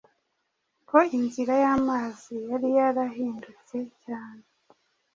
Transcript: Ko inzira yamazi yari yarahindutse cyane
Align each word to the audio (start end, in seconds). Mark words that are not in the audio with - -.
Ko 0.89 0.97
inzira 1.17 1.53
yamazi 1.63 2.35
yari 2.49 2.69
yarahindutse 2.77 3.77
cyane 4.03 4.43